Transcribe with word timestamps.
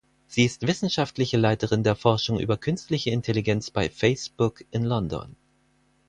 Sie 0.25 0.45
ist 0.45 0.65
wissenschaftliche 0.65 1.37
Leiterin 1.37 1.83
der 1.83 1.95
Forschung 1.95 2.39
über 2.39 2.57
künstliche 2.57 3.11
Intelligenz 3.11 3.69
bei 3.69 3.87
Facebook 3.87 4.63
in 4.71 4.83
London. 4.83 5.35